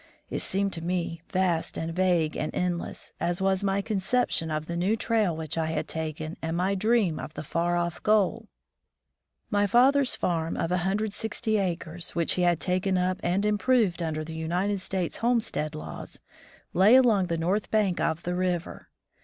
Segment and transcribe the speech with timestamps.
[0.31, 4.75] It seemed to me vast and vague and endless, as was my conception of the
[4.75, 8.47] new trail which I had taken and my dream of the far off goal.
[9.51, 14.33] My father's farm of 160 acres, which he had taken up and improved under the
[14.33, 16.19] United States homestead laws,
[16.73, 18.89] lay along the north bank of the river.